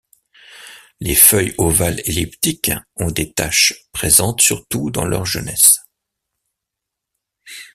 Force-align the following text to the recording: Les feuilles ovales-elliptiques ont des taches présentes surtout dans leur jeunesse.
Les 0.99 1.13
feuilles 1.13 1.53
ovales-elliptiques 1.59 2.71
ont 2.95 3.11
des 3.11 3.31
taches 3.33 3.75
présentes 3.93 4.41
surtout 4.41 4.89
dans 4.89 5.05
leur 5.05 5.27
jeunesse. 5.27 5.77